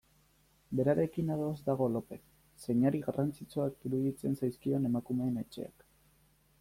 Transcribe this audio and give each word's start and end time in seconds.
Berarekin 0.77 1.27
ados 1.35 1.59
dago 1.67 1.89
Lopez, 1.95 2.19
zeinari 2.63 3.03
garrantzitsuak 3.09 3.87
iruditzen 3.91 4.39
zaizkion 4.43 4.89
Emakumeen 4.93 5.39
Etxeak. 5.47 5.87